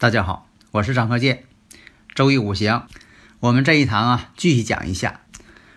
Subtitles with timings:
[0.00, 1.44] 大家好，我是张和建。
[2.14, 2.86] 周易五行，
[3.38, 5.20] 我们这一堂啊，继续讲一下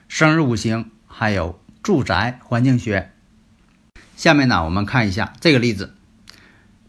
[0.08, 3.12] 生日五行，还有住宅环境学。
[4.16, 5.94] 下面呢，我们看一下这个例子：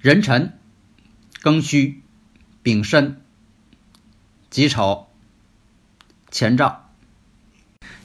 [0.00, 0.56] 壬辰、
[1.42, 2.04] 庚戌、
[2.62, 3.20] 丙申、
[4.48, 5.08] 己丑、
[6.30, 6.88] 乾兆。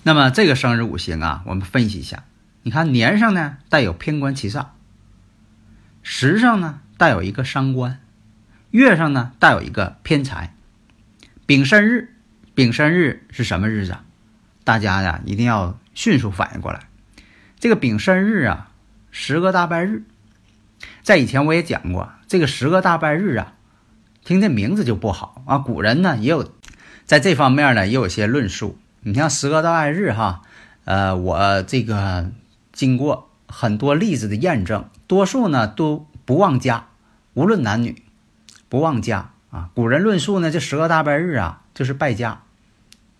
[0.02, 2.23] 那么这个生日五行啊，我们分析一下。
[2.63, 4.69] 你看年上呢带有偏官七煞，
[6.02, 8.02] 时上呢带有一个伤官。
[8.72, 10.53] 月上呢带有一个偏财，
[11.48, 12.14] 丙申日，
[12.53, 13.98] 丙申日是什么日子？
[14.64, 16.81] 大家呀一定要迅速反应过来。
[17.59, 18.70] 这个丙申日啊，
[19.09, 20.03] 十个大拜日，
[21.02, 23.53] 在以前我也讲过，这个十个大拜日啊，
[24.23, 25.58] 听这名字就不好啊。
[25.58, 26.53] 古人呢也有
[27.06, 28.78] 在这方面呢也有些论述。
[29.02, 30.44] 你像十个大拜日哈，
[30.86, 32.30] 呃，我这个
[32.72, 36.90] 经过很多例子的验证，多数呢都不忘家，
[37.34, 38.03] 无论男女。
[38.70, 39.72] 不忘家啊！
[39.73, 42.44] 古人论述呢，这十个大拜日啊，就是败家。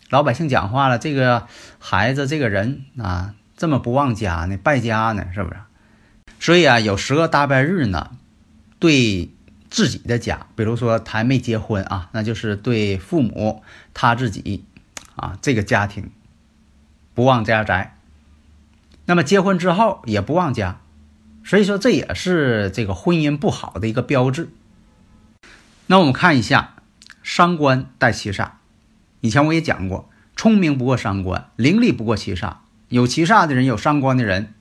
[0.10, 1.48] 老百姓讲话了，这个
[1.80, 5.60] 孩子这个人啊，这么不忘家呢，败家呢，是不是？
[6.40, 8.12] 所以啊，有十个大拜日呢，
[8.78, 9.30] 对
[9.70, 14.64] 自己的家，比如说他还没结婚啊，那就是对父母他自己
[15.16, 16.12] 啊这个家庭
[17.14, 17.96] 不忘家宅。
[19.06, 20.80] 那么结婚之后也不忘家，
[21.44, 24.50] 所以说这也是这个婚姻不好的一个标志。
[25.92, 26.76] 那我们看一下，
[27.24, 28.52] 伤官带七煞。
[29.22, 32.58] 以前我也讲过，聪明不过伤官，伶俐不过七煞。
[32.90, 34.54] 有七煞的人，有伤官的人，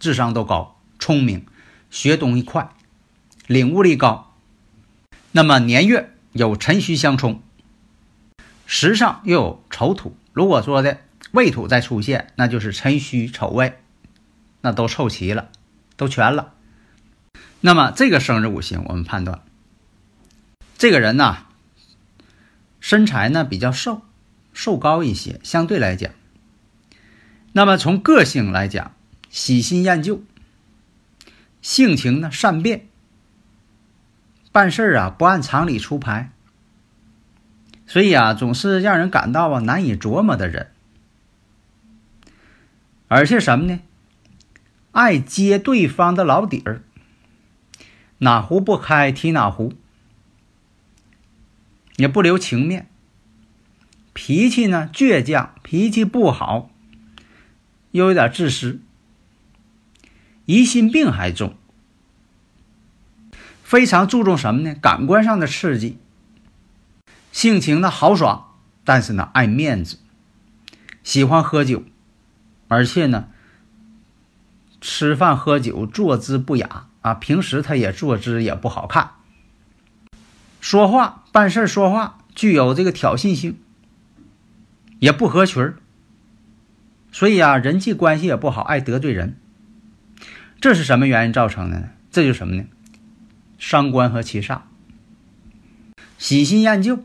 [0.00, 1.46] 智商都高，聪明，
[1.88, 2.70] 学东西快，
[3.46, 4.34] 领悟力高。
[5.30, 7.40] 那么年月有辰戌相冲，
[8.66, 9.20] 时上。
[9.22, 10.16] 又有丑土。
[10.32, 10.98] 如果说的
[11.30, 13.78] 未土再出现，那就是辰戌丑未，
[14.62, 15.48] 那都凑齐了，
[15.96, 16.54] 都全了。
[17.60, 19.42] 那么这个生日五行，我们判断。
[20.78, 21.46] 这个人呢，
[22.80, 24.02] 身材呢比较瘦，
[24.52, 26.10] 瘦高一些，相对来讲。
[27.52, 28.94] 那么从个性来讲，
[29.30, 30.22] 喜新厌旧，
[31.60, 32.86] 性情呢善变，
[34.50, 36.32] 办事啊不按常理出牌，
[37.86, 40.72] 所以啊总是让人感到啊难以琢磨的人。
[43.08, 43.80] 而且什么呢？
[44.90, 46.82] 爱揭对方的老底儿，
[48.18, 49.74] 哪壶不开提哪壶。
[51.96, 52.88] 也不留情面，
[54.12, 56.70] 脾气呢倔强，脾气不好，
[57.90, 58.80] 又有点自私，
[60.46, 61.54] 疑心病还重，
[63.62, 64.74] 非常注重什么呢？
[64.74, 65.98] 感官上的刺激，
[67.30, 68.54] 性情呢豪爽，
[68.84, 69.98] 但是呢爱面子，
[71.02, 71.84] 喜欢喝酒，
[72.68, 73.28] 而且呢
[74.80, 79.12] 吃饭喝酒坐姿不雅啊，平时他也坐姿也不好看。
[80.62, 83.58] 说话办事说话具有这个挑衅性，
[85.00, 85.74] 也不合群，
[87.10, 89.36] 所以啊，人际关系也不好，爱得罪人。
[90.60, 91.88] 这是什么原因造成的呢？
[92.12, 92.64] 这就是什么呢？
[93.58, 94.60] 伤官和七煞，
[96.16, 97.00] 喜新厌旧，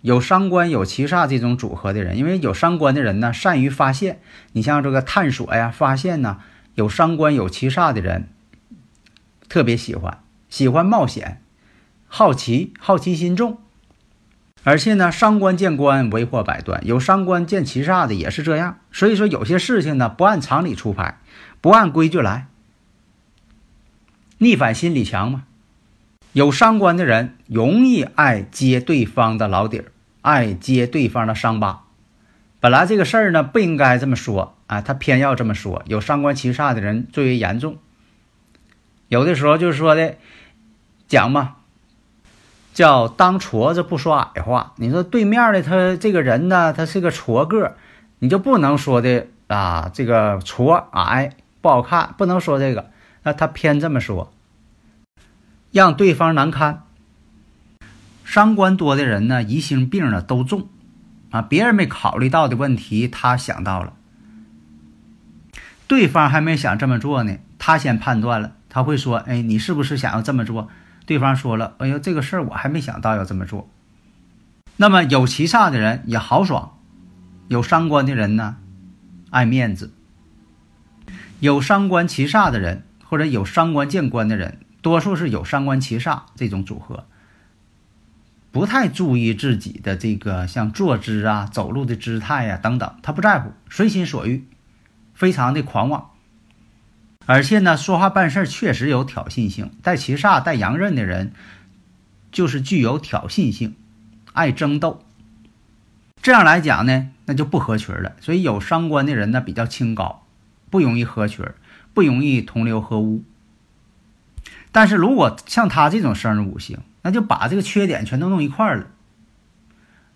[0.00, 4.20] 有伤官有七煞这种组合的人，因为有伤官的人呢，善于发现。
[4.54, 6.40] 你像这个探索呀、发现呢，
[6.74, 8.28] 有伤官有七煞的人，
[9.48, 10.18] 特别喜欢，
[10.48, 11.40] 喜欢冒险。
[12.18, 13.58] 好奇，好奇心重，
[14.64, 16.80] 而且呢，伤官见官，为祸百端。
[16.86, 18.78] 有伤官见七煞的也是这样。
[18.90, 21.20] 所以说，有些事情呢，不按常理出牌，
[21.60, 22.46] 不按规矩来，
[24.38, 25.44] 逆反心理强嘛。
[26.32, 29.92] 有伤官的人容易爱揭对方的老底儿，
[30.22, 31.82] 爱揭对方的伤疤。
[32.60, 35.82] 本来这个事儿呢，不应该这么说啊，他偏要这么说。
[35.84, 37.76] 有伤官七煞的人最为严重。
[39.08, 40.16] 有的时候就是说的
[41.06, 41.56] 讲嘛。
[42.76, 44.74] 叫当矬子不说矮话。
[44.76, 47.74] 你说对面的他这个人呢，他是个矬个
[48.18, 51.30] 你就不能说的啊，这个矬矮
[51.62, 52.90] 不好看，不能说这个。
[53.22, 54.30] 那他偏这么说，
[55.72, 56.82] 让对方难堪。
[58.24, 60.68] 伤官多的人呢，疑心病呢都重，
[61.30, 63.94] 啊，别人没考虑到的问题，他想到了。
[65.88, 70.68] 对方还没想这么做呢，他先判断了，他会说：“哎，你是不是想要这么做？”
[71.06, 73.70] 对方说了：“哎呦，这个事儿我还没想到要这么做。”
[74.76, 76.76] 那么有七煞的人也豪爽，
[77.48, 78.56] 有伤官的人呢，
[79.30, 79.94] 爱面子。
[81.40, 87.06] 有伤官七煞的人，或者有伤官见官的人，多数是有伤官七煞这种组合，
[88.50, 94.46] 不太注意自己的这个像坐姿啊、走路的姿态呀等等，他不在乎，随心所欲。
[95.14, 96.10] 非常的狂妄，
[97.26, 99.72] 而且呢，说话办事确实有挑衅性。
[99.82, 101.32] 带七煞、带阳刃的人，
[102.32, 103.74] 就是具有挑衅性，
[104.32, 105.04] 爱争斗。
[106.22, 108.14] 这样来讲呢，那就不合群了。
[108.20, 110.24] 所以有伤官的人呢，比较清高，
[110.70, 111.44] 不容易合群，
[111.92, 113.22] 不容易同流合污。
[114.70, 118.86] 但是如果像他这种生日五行，那就把这个缺点全都弄一块了。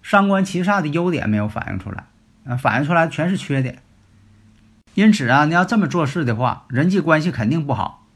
[0.03, 2.05] 伤官七煞的优点没有反映出来，
[2.47, 3.83] 啊，反映出来全是缺点。
[5.01, 8.07] 因此啊，你要这么做事的话，人际关系肯定不好。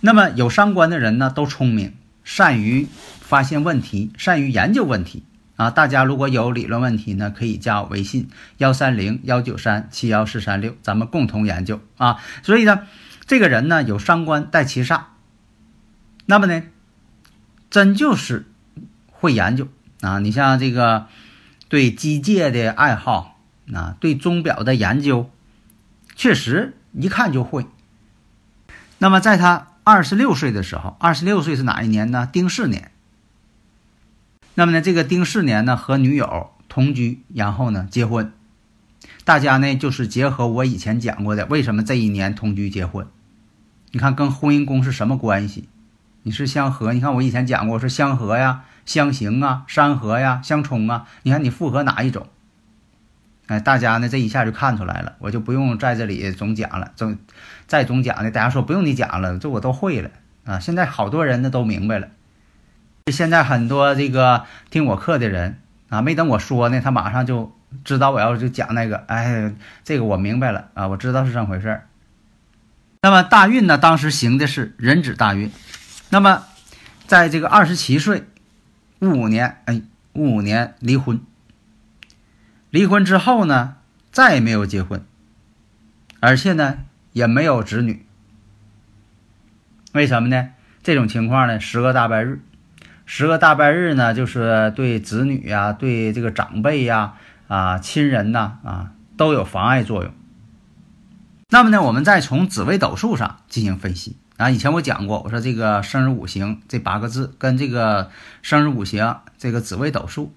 [0.00, 1.94] 那么有伤官的人呢，都聪明，
[2.24, 2.88] 善于
[3.20, 5.22] 发现问题，善于研究问题
[5.54, 5.70] 啊。
[5.70, 12.16] 大家如果有理论问题呢，可以加我微信幺三零幺九三七幺四三六，咱们共同研究啊。
[12.42, 12.80] 所以呢，
[13.24, 15.00] 这个人呢有伤官带七煞，
[16.26, 16.64] 那么呢，
[17.70, 18.46] 真就是
[19.12, 19.68] 会研究
[20.00, 20.18] 啊。
[20.18, 21.06] 你像这个
[21.68, 23.38] 对机械的爱好
[23.72, 25.30] 啊，对钟表的研究。
[26.16, 27.66] 确实一看就会。
[28.98, 32.28] 那么在他二十六岁的时候，二十六岁是哪一年呢？
[32.30, 32.90] 丁巳年。
[34.54, 38.32] 那么呢，这个丁巳年呢，和女友同居，然后呢结婚。
[39.24, 43.06] 大家呢就是结合我以前讲过的，为什么这一年同居结婚？
[43.90, 45.68] 你看跟婚姻宫是什么关系？
[46.22, 46.92] 你是相合？
[46.92, 51.06] 你看我以前讲过是相合呀、相刑啊、山合呀、相冲啊。
[51.22, 52.28] 你看你复合哪一种？
[53.46, 57.18] 哎，大家呢这一下就看出来了，我就不用在这里总讲了，总
[57.66, 60.10] 再总讲呢，大家说不用你讲了，这我都会了
[60.44, 60.58] 啊！
[60.58, 62.08] 现在好多人呢都明白了，
[63.12, 65.58] 现在很多这个听我课的人
[65.90, 67.54] 啊，没等我说呢，他马上就
[67.84, 69.52] 知道我要就讲那个，哎，
[69.84, 71.86] 这个我明白了啊，我知道是这么回事儿。
[73.02, 75.50] 那么大运呢，当时行的是壬子大运，
[76.08, 76.44] 那么
[77.06, 78.24] 在这个二十七岁，
[79.00, 79.82] 戊午年，哎，
[80.14, 81.20] 戊午年离婚。
[82.74, 83.76] 离婚之后呢，
[84.10, 85.04] 再也没有结婚，
[86.18, 86.78] 而且呢
[87.12, 88.04] 也没有子女。
[89.92, 90.48] 为什么呢？
[90.82, 92.40] 这种情况呢，十个大拜日，
[93.06, 97.14] 十个大拜日呢，就是对子女呀、对这个长辈呀、
[97.46, 100.12] 啊亲人呐啊都有妨碍作用。
[101.50, 104.50] 那么呢，我们再从紫微斗数上进行分析啊。
[104.50, 108.10] 以前我讲过，我说这个生日五行这八个字跟这个
[108.42, 110.34] 生日五行这个紫微斗数。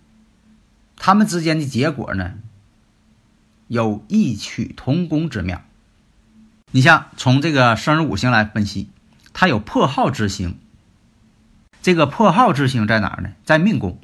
[0.97, 2.33] 他们之间的结果呢，
[3.67, 5.61] 有异曲同工之妙。
[6.71, 8.89] 你像从这个生日五行来分析，
[9.31, 10.59] 它有破耗之星。
[11.81, 13.29] 这个破耗之星在哪儿呢？
[13.45, 14.01] 在命宫。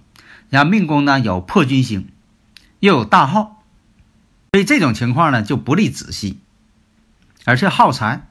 [0.50, 2.08] 你看命宫呢有破军星，
[2.80, 3.64] 又有大耗，
[4.54, 6.40] 所以这种情况呢就不利子息，
[7.44, 8.28] 而且耗财，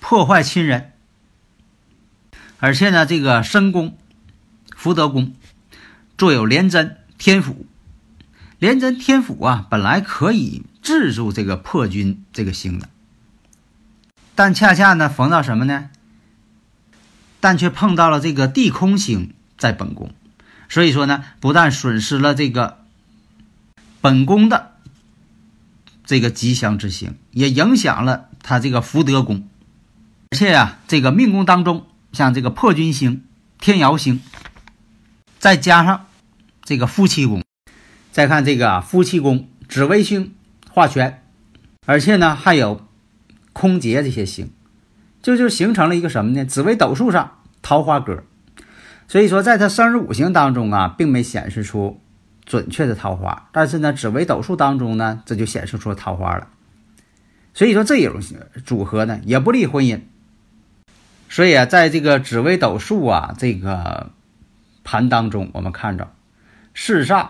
[0.00, 0.92] 破坏亲人，
[2.58, 3.96] 而且呢这个申宫、
[4.76, 5.34] 福德宫。
[6.20, 7.64] 坐有廉贞天府，
[8.58, 12.90] 廉贞天府啊，本来可以制住这个破军这个星的，
[14.34, 15.88] 但恰恰呢逢到什么呢？
[17.40, 20.12] 但却碰到了这个地空星在本宫，
[20.68, 22.84] 所以说呢，不但损失了这个
[24.02, 24.72] 本宫的
[26.04, 29.48] 这个吉祥之星，也影响了他这个福德宫，
[30.32, 33.24] 而且啊，这个命宫当中，像这个破军星、
[33.58, 34.20] 天姚星，
[35.38, 36.08] 再加上。
[36.70, 37.42] 这个夫妻宫，
[38.12, 40.36] 再看这个夫妻宫，紫微星
[40.70, 41.20] 化权，
[41.84, 42.86] 而且呢还有
[43.52, 44.52] 空劫这些星，
[45.20, 46.44] 就就形成了一个什么呢？
[46.44, 48.22] 紫微斗数上桃花格，
[49.08, 52.00] 所以说在他生日五行当中啊，并没显示出
[52.44, 56.46] 准确的桃花，但是呢，紫微斗数当中呢，这就显示出桃花了。
[57.52, 58.20] 所以说这种
[58.64, 60.02] 组合呢，也不利婚姻。
[61.28, 64.12] 所以啊，在这个紫微斗数啊这个
[64.84, 66.12] 盘当中，我们看着。
[66.74, 67.28] 四煞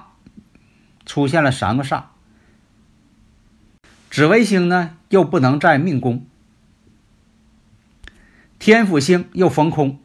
[1.07, 2.05] 出现了三个煞，
[4.11, 6.27] 紫微星呢又不能在命宫，
[8.59, 9.99] 天府星又逢空，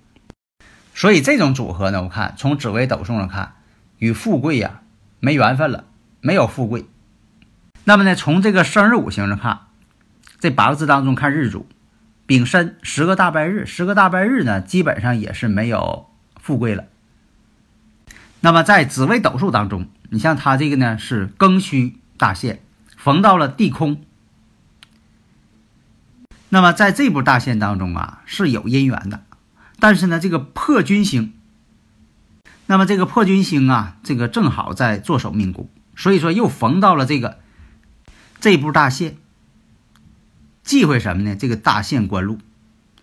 [0.94, 3.56] 所以这种组合呢，我看从紫微斗数上看，
[3.98, 4.82] 与富贵呀
[5.20, 5.86] 没缘分了，
[6.22, 6.86] 没有富贵。
[7.84, 9.68] 那么呢，从这个生日五行上看，
[10.39, 11.68] 这八个字当中看日主
[12.25, 16.10] 丙申十个大拜日，十个大拜日呢，基本上也是没有
[16.42, 16.86] 富贵了。
[18.45, 22.61] 那么在紫微斗数当中，你像他这个呢是庚戌大限，
[22.95, 24.03] 逢到了地空。
[26.49, 29.23] 那么在这部大限当中啊是有姻缘的，
[29.79, 31.33] 但是呢这个破军星，
[32.67, 37.39] 那么这个破军星啊这个正好在坐守命宫，所以说又逢到了这个
[38.39, 39.17] 这部大限，
[40.61, 41.35] 忌讳什么呢？
[41.35, 42.37] 这个大限官禄，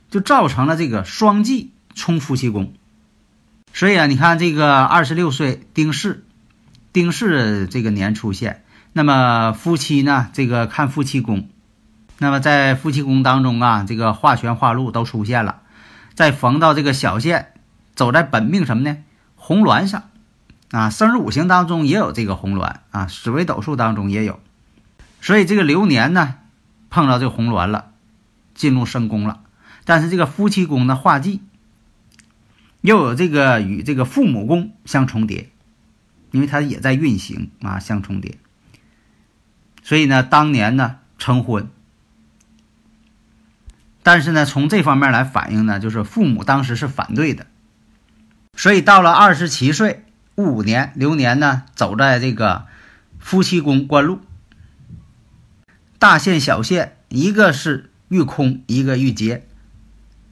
[0.08, 2.74] 就造成了这个双忌冲夫妻宫。
[3.74, 6.22] 所以啊，你看这个二十六岁丁巳，
[6.92, 11.48] 丁巳这个年出现，那么夫妻呢，这个看夫妻宫，
[12.18, 15.62] 那么在夫妻宫当中啊，这个化权化禄都出现了，
[16.12, 17.54] 再逢到这个小限，
[17.94, 18.98] 走在本命什么呢？
[19.36, 20.10] 红鸾上，
[20.70, 24.38] 啊，生日五行当中也有这个红鸾啊，紫微斗数当中也有，
[25.22, 26.34] 所以这个流年呢，
[26.90, 27.86] 碰到这个红鸾了，
[28.54, 29.40] 进入生宫了，
[29.86, 31.40] 但是这个夫妻宫的化忌。
[32.82, 35.50] 又有这个与这个父母宫相重叠，
[36.32, 38.36] 因为它也在运行啊，相重叠。
[39.84, 41.68] 所以呢，当年呢成婚，
[44.02, 47.46] 但是呢，从这方面来反映呢，就是父母当时是反对的。
[48.56, 52.66] 所以到了二十七岁戊午年流年呢，走在这个
[53.20, 54.20] 夫妻宫官禄，
[56.00, 59.46] 大限小限，一个是遇空，一个遇劫。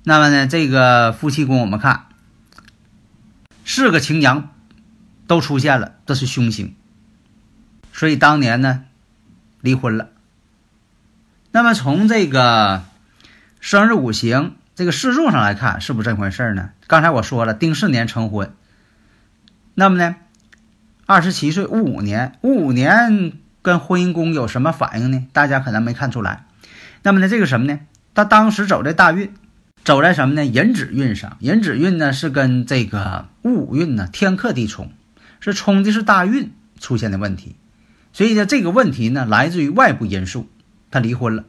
[0.02, 2.06] 那么呢，这个夫妻宫我们看。
[3.72, 4.52] 四个擎羊
[5.28, 6.74] 都出现了，这是凶星，
[7.92, 8.82] 所以当年呢
[9.60, 10.08] 离婚了。
[11.52, 12.82] 那么从这个
[13.60, 16.70] 生日五行这个四柱上来看，是不是这回事呢？
[16.88, 18.52] 刚才我说了，丁巳年成婚，
[19.74, 20.16] 那么呢，
[21.06, 25.28] 二十七岁戊午年，戊午年跟婚姻宫有什么反应呢？
[25.32, 26.44] 大家可能没看出来。
[27.04, 27.78] 那么呢，这个什么呢？
[28.14, 29.32] 他当时走的大运。
[29.82, 30.44] 走在什么呢？
[30.44, 34.92] 寅子运上，寅子运呢是跟这个戊运呢天克地冲，
[35.40, 37.56] 是冲的是大运出现的问题，
[38.12, 40.46] 所以呢这个问题呢来自于外部因素，
[40.90, 41.44] 他离婚了。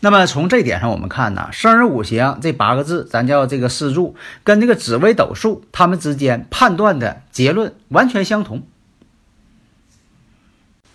[0.00, 8.66] 那么从这点上我们看呢，生日五行这八个字，咱叫这个四柱，跟这个紫微斗数他们之间判断的结论完全相同，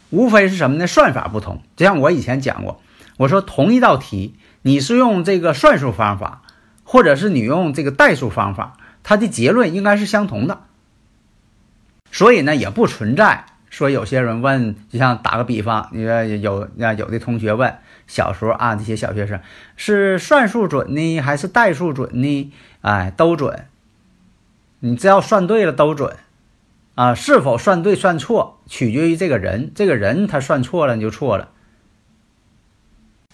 [0.09, 0.87] 无非是什么呢？
[0.87, 1.61] 算法不同。
[1.77, 2.81] 就像我以前讲过，
[3.15, 4.35] 我说同一道题。
[4.63, 6.41] 你是用这个算术方法，
[6.83, 10.61] 或者是你用这个代数方法，它的结论应该是相同的。
[12.11, 17.75] 所以呢，也不存在说有些人问，就像打个比方，你说有啊，有的同学问，
[18.07, 19.39] 小时候啊，这些小学生
[19.75, 22.53] 是算术准呢，还是代数准呢？
[22.81, 23.65] 哎，都准。
[24.79, 26.17] 你只要算对了都准，
[26.95, 31.49] 啊，是否算对算错取决于这个人，这个人他算错了你就错了。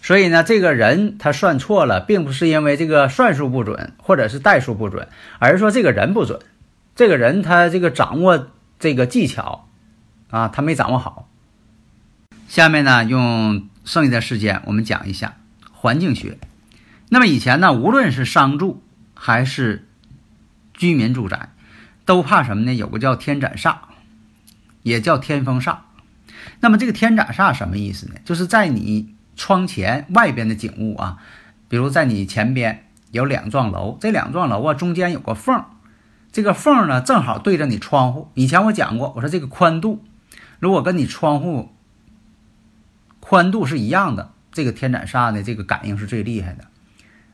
[0.01, 6.39] 所以呢，这个人他算错了，并不是因为这个算术不准，或者是代数不准，而是说这个人不准。
[6.95, 8.47] 这个人他这个掌握
[8.79, 9.67] 这个技巧，
[10.29, 11.29] 啊，他没掌握好。
[12.47, 15.35] 下面呢，用剩下的时间我们讲一下
[15.71, 16.37] 环境学。
[17.09, 18.81] 那么以前呢，无论是商住
[19.13, 19.85] 还是
[20.73, 21.49] 居民住宅，
[22.05, 22.73] 都怕什么呢？
[22.73, 23.75] 有个叫天斩煞，
[24.81, 25.79] 也叫天风煞。
[26.61, 28.15] 那么这个天斩煞什么意思呢？
[28.23, 29.13] 就是在你。
[29.39, 31.17] 窗前外边的景物啊，
[31.69, 35.63] 比如在你前边有两幢楼，这两幢楼啊中间有个缝，
[36.29, 38.27] 这个缝呢正好对着你窗户。
[38.33, 40.03] 以前我讲过，我说这个宽度
[40.59, 41.69] 如果跟你窗户
[43.21, 46.65] 宽度是一样的，这个天斩煞的这个感应是最厉害的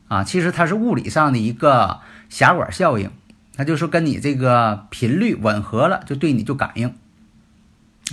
[0.08, 0.24] 啊。
[0.24, 3.10] 其实它是物理上的一个狭管效应，
[3.56, 6.94] 它就是跟你这个频率吻合了，就对你就感应。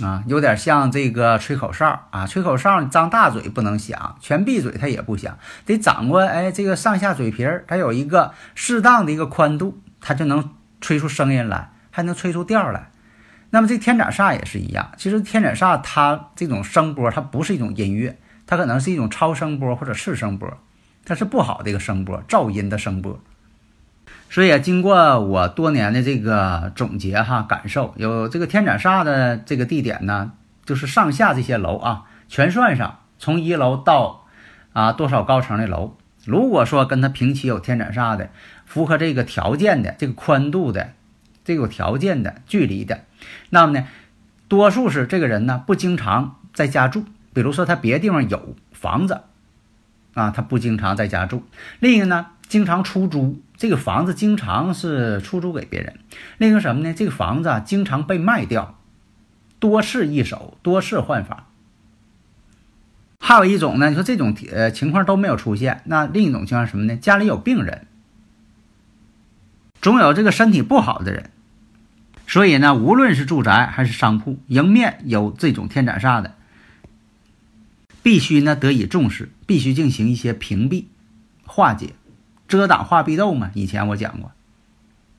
[0.01, 10.49] 啊，有点像这个吹口哨啊，吹口哨张大嘴不能响，全闭嘴它也不响，得掌握哎这个上下嘴皮儿，它有一个适当的一个宽度，它就能
[10.81, 12.89] 吹出声音来，还能吹出调来。
[13.51, 20.51] 那么这天斩煞也是一样，其实天斩煞它这种声波，它不是一种音乐，它可能是一种超声波或者次声波，
[21.05, 23.19] 它是不好的一个声波，噪音的声波。
[24.33, 30.31] 所以啊，经过我多年的这个总结哈，感受有这个天斩煞的这个地点呢，
[30.65, 34.25] 就是上下这些楼啊，全算上，从一楼到
[34.73, 38.31] 啊多少高层的楼，如果说跟他平齐有天斩煞的，
[38.65, 40.93] 符合这个条件的，这个宽度的，
[41.45, 43.01] 这个有条件的距离的，
[43.51, 43.85] 那么呢，
[44.47, 49.21] 多数是这个人呢不经常在家住，比如说他别地方有房子
[50.13, 51.43] 啊，他不经常在家住，
[51.79, 52.27] 另一个呢。
[52.49, 55.95] 经常出租这个房子，经常是出租给别人。
[56.37, 56.93] 另一个什么呢？
[56.93, 58.77] 这个房子啊，经常被卖掉，
[59.57, 61.45] 多次易手，多次换房。
[63.19, 66.95] 还有一种呢，你说这种呃情况都没有出现，那另一种情况什么呢？
[66.95, 67.87] 家里有病人，
[69.81, 71.31] 总有这个身体不好的人。
[72.27, 76.35] 所以呢，无论是住宅还是商铺，迎面有这种天斩煞的，
[78.03, 80.85] 必须呢得以重视，必须进行一些屏蔽、
[81.45, 81.95] 化解、
[82.47, 83.51] 遮挡化壁斗嘛。
[83.53, 84.31] 以前我讲过。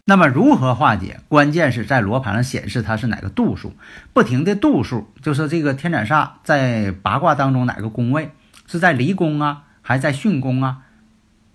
[0.07, 1.21] 那么如何化解？
[1.29, 3.73] 关键是在罗盘上显示它是哪个度数，
[4.13, 8.31] 不停的度数，就是这个天斩煞在八卦当中哪个宫位，
[8.67, 10.83] 是在离宫啊，还是在巽宫啊？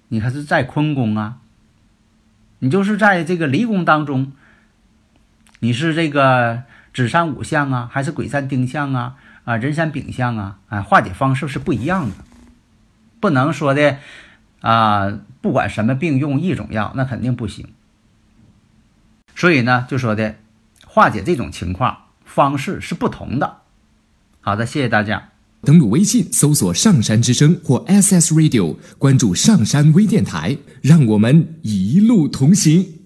[0.07, 1.37] 你看是在坤宫啊？
[2.57, 4.33] 你就是在这个离宫当中，
[5.59, 9.15] 你是这个子山午相啊，还是癸山丁相啊？
[9.43, 10.57] 啊，人山丙相啊？
[10.69, 12.15] 啊，化解方式是不一样的，
[13.19, 13.97] 不能说的
[14.61, 17.67] 啊，不管什么病用一种药，那肯定不行。
[19.35, 20.35] 所以呢，就说的
[20.85, 23.57] 化解这种情况方式是不同的。
[24.41, 25.29] 好的，谢谢大家。
[25.61, 32.98] 登录微信搜索“上山之声”或 “SS Radio”，关注“上山微电台”，让我们一路同行。